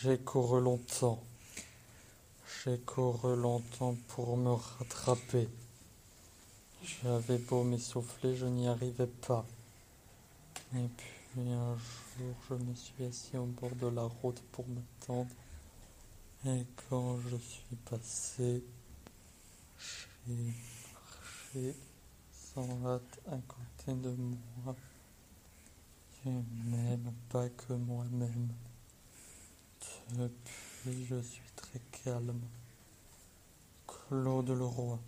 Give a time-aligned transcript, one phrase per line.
[0.00, 1.20] J'ai couru longtemps.
[2.46, 5.48] J'ai couru longtemps pour me rattraper.
[6.84, 9.44] J'avais beau m'essouffler, je n'y arrivais pas.
[10.76, 15.34] Et puis un jour, je me suis assis au bord de la route pour m'attendre.
[16.46, 18.62] Et quand je suis passé,
[20.28, 20.54] j'ai
[20.94, 21.74] marché
[22.30, 24.76] sans hâte à côté de moi.
[26.24, 28.48] Je n'aime pas que moi-même.
[30.16, 32.40] Depuis, je suis très calme.
[33.86, 34.98] Claude Leroy.